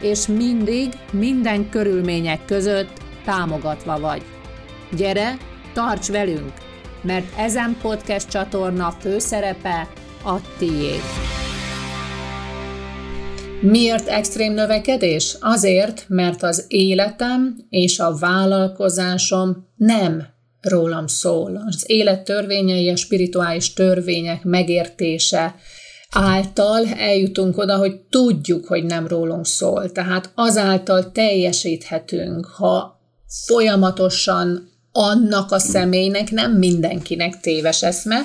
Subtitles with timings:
[0.00, 2.92] és mindig, minden körülmények között
[3.24, 4.22] támogatva vagy.
[4.96, 5.36] Gyere,
[5.72, 6.52] tarts velünk,
[7.02, 9.88] mert ezen podcast csatorna főszerepe
[10.24, 11.02] a tiéd.
[13.60, 15.36] Miért extrém növekedés?
[15.40, 20.26] Azért, mert az életem és a vállalkozásom nem
[20.60, 21.62] rólam szól.
[21.66, 25.54] Az élet törvényei, a spirituális törvények megértése,
[26.12, 29.92] által eljutunk oda, hogy tudjuk, hogy nem rólunk szól.
[29.92, 33.00] Tehát azáltal teljesíthetünk, ha
[33.46, 38.20] folyamatosan annak a személynek, nem mindenkinek téves eszme,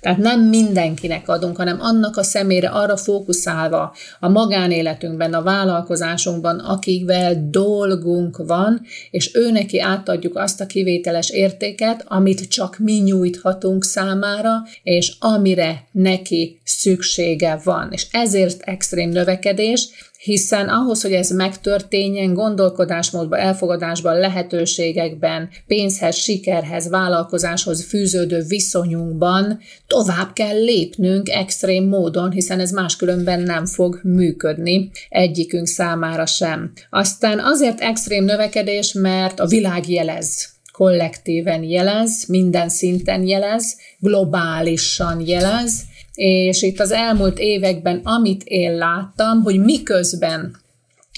[0.00, 7.48] tehát nem mindenkinek adunk, hanem annak a személyre arra fókuszálva a magánéletünkben, a vállalkozásunkban, akikvel
[7.50, 14.62] dolgunk van, és ő neki átadjuk azt a kivételes értéket, amit csak mi nyújthatunk számára,
[14.82, 17.88] és amire neki szüksége van.
[17.92, 27.84] És ezért extrém növekedés, hiszen ahhoz, hogy ez megtörténjen, gondolkodásmódban, elfogadásban, lehetőségekben, pénzhez, sikerhez, vállalkozáshoz
[27.84, 36.26] fűződő viszonyunkban tovább kell lépnünk extrém módon, hiszen ez máskülönben nem fog működni egyikünk számára
[36.26, 36.72] sem.
[36.90, 45.82] Aztán azért extrém növekedés, mert a világ jelez kollektíven jelez, minden szinten jelez, globálisan jelez,
[46.14, 50.56] és itt az elmúlt években, amit én láttam, hogy miközben,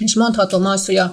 [0.01, 1.13] és mondhatom azt, hogy a,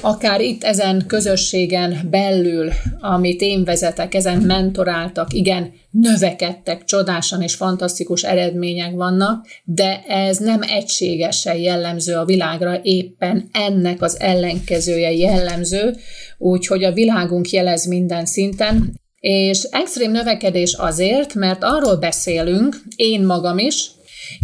[0.00, 2.70] akár itt ezen közösségen belül,
[3.00, 10.60] amit én vezetek, ezen mentoráltak, igen, növekedtek, csodásan és fantasztikus eredmények vannak, de ez nem
[10.62, 15.96] egységesen jellemző a világra, éppen ennek az ellenkezője jellemző,
[16.38, 23.58] úgyhogy a világunk jelez minden szinten, és extrém növekedés azért, mert arról beszélünk, én magam
[23.58, 23.90] is,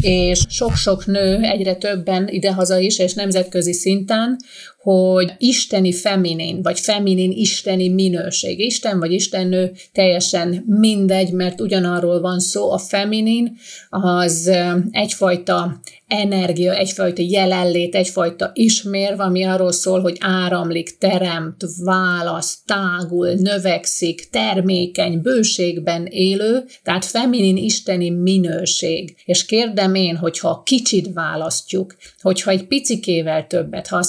[0.01, 4.39] és sok-sok nő, egyre többen idehaza is, és nemzetközi szinten,
[4.83, 8.59] hogy isteni feminin, vagy feminin isteni minőség.
[8.59, 12.71] Isten vagy istennő teljesen mindegy, mert ugyanarról van szó.
[12.71, 13.57] A feminin
[13.91, 14.51] az
[14.91, 24.29] egyfajta energia, egyfajta jelenlét, egyfajta ismérv, ami arról szól, hogy áramlik, teremt, választ, tágul, növekszik,
[24.31, 29.17] termékeny, bőségben élő, tehát feminin isteni minőség.
[29.25, 34.03] És kérdem én, hogyha kicsit választjuk, hogyha egy picikével többet, ha a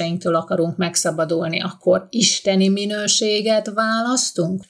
[0.00, 4.64] szenvedéseinktől akarunk megszabadulni, akkor isteni minőséget választunk?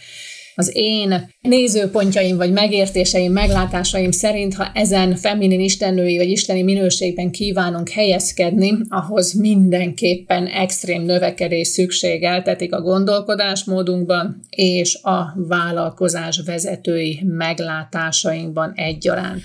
[0.55, 7.89] az én nézőpontjaim, vagy megértéseim, meglátásaim szerint, ha ezen feminin istennői vagy isteni minőségben kívánunk
[7.89, 19.43] helyezkedni, ahhoz mindenképpen extrém növekedés szükségeltetik a gondolkodásmódunkban és a vállalkozás vezetői meglátásainkban egyaránt.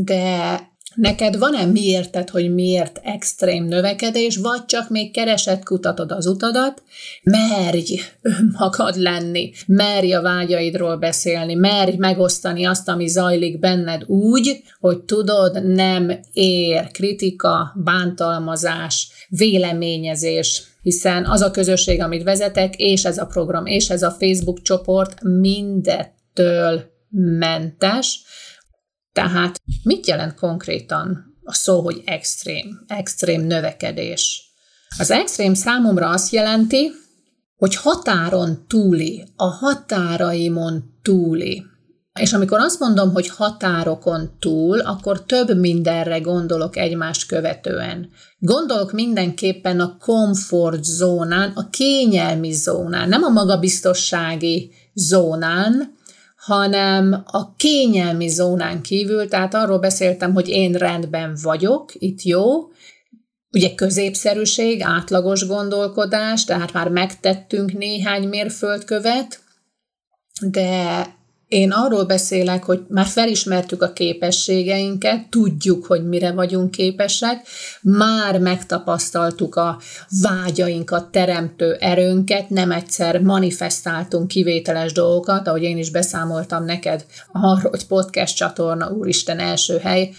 [0.00, 0.60] De
[0.94, 6.82] Neked van-e miérted, hogy miért extrém növekedés, vagy csak még keresett, kutatod az utadat?
[7.22, 15.02] Merj önmagad lenni, merj a vágyaidról beszélni, merj megosztani azt, ami zajlik benned úgy, hogy
[15.02, 23.26] tudod, nem ér kritika, bántalmazás, véleményezés, hiszen az a közösség, amit vezetek, és ez a
[23.26, 26.92] program, és ez a Facebook csoport mindettől
[27.38, 28.22] mentes,
[29.14, 34.42] tehát mit jelent konkrétan a szó, hogy extrém, extrém növekedés?
[34.98, 36.90] Az extrém számomra azt jelenti,
[37.56, 41.64] hogy határon túli, a határaimon túli.
[42.20, 48.08] És amikor azt mondom, hogy határokon túl, akkor több mindenre gondolok egymást követően.
[48.38, 55.94] Gondolok mindenképpen a comfort zónán, a kényelmi zónán, nem a magabiztossági zónán,
[56.44, 62.68] hanem a kényelmi zónán kívül, tehát arról beszéltem, hogy én rendben vagyok, itt jó,
[63.52, 69.40] ugye középszerűség, átlagos gondolkodás, tehát már megtettünk néhány mérföldkövet,
[70.40, 71.06] de
[71.54, 77.46] Én arról beszélek, hogy már felismertük a képességeinket, tudjuk, hogy mire vagyunk képesek,
[77.82, 79.80] már megtapasztaltuk a
[80.22, 87.86] vágyainkat, teremtő erőnket, nem egyszer manifestáltunk kivételes dolgokat, ahogy én is beszámoltam neked arról, hogy
[87.86, 90.10] podcast csatorna, úristen, első hely,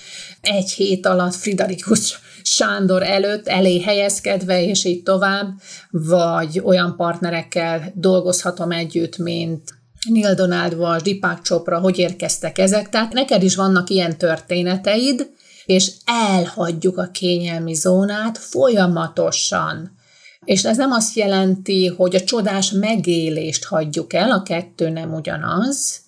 [0.42, 5.48] egy hét alatt Fridarikus Sándor előtt elé helyezkedve, és így tovább,
[5.90, 12.90] vagy olyan partnerekkel dolgozhatom együtt, mint Neil Donald Walsh, Deepak Chopra, hogy érkeztek ezek.
[12.90, 15.30] Tehát neked is vannak ilyen történeteid,
[15.66, 19.92] és elhagyjuk a kényelmi zónát folyamatosan.
[20.46, 26.04] És ez nem azt jelenti, hogy a csodás megélést hagyjuk el, a kettő nem ugyanaz,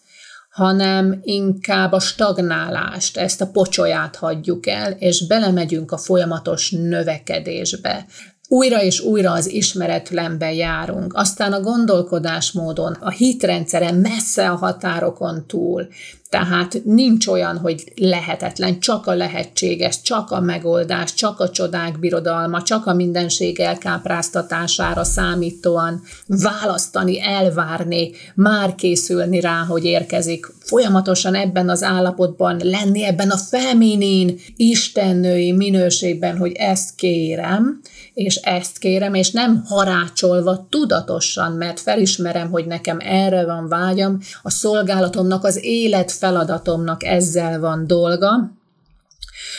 [0.50, 8.06] hanem inkább a stagnálást, ezt a pocsolyát hagyjuk el, és belemegyünk a folyamatos növekedésbe
[8.48, 15.88] újra és újra az ismeretlenbe járunk, aztán a gondolkodásmódon, a hitrendszeren messze a határokon túl,
[16.30, 22.62] tehát nincs olyan, hogy lehetetlen, csak a lehetséges, csak a megoldás, csak a csodák birodalma,
[22.62, 30.48] csak a mindenség elkápráztatására számítóan választani, elvárni, már készülni rá, hogy érkezik.
[30.60, 37.82] Folyamatosan ebben az állapotban lenni, ebben a feminin, istennői minőségben, hogy ezt kérem,
[38.14, 44.50] és ezt kérem, és nem harácsolva tudatosan, mert felismerem, hogy nekem erre van vágyam, a
[44.50, 48.52] szolgálatomnak, az élet feladatomnak ezzel van dolga.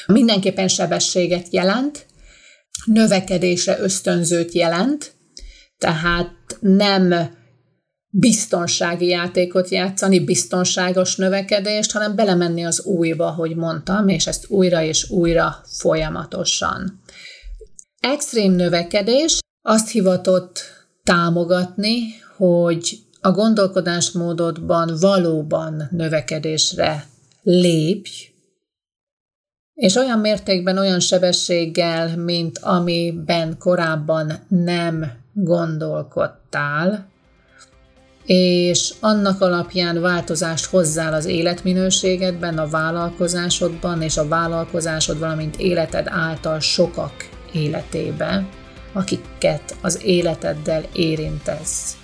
[0.07, 2.07] Mindenképpen sebességet jelent,
[2.85, 5.13] növekedésre ösztönzőt jelent,
[5.79, 7.15] tehát nem
[8.11, 15.11] biztonsági játékot játszani, biztonságos növekedést, hanem belemenni az újba, hogy mondtam, és ezt újra és
[15.11, 17.01] újra folyamatosan.
[18.01, 20.61] Extrém növekedés azt hivatott
[21.05, 21.99] támogatni,
[22.37, 27.05] hogy a gondolkodásmódodban valóban növekedésre
[27.43, 28.11] lépj,
[29.75, 37.09] és olyan mértékben, olyan sebességgel, mint amiben korábban nem gondolkodtál,
[38.27, 46.61] és annak alapján változást hozzál az életminőségedben, a vállalkozásodban, és a vállalkozásod, valamint életed által
[46.61, 48.49] sokak életébe,
[48.93, 51.97] akiket az életeddel érintesz.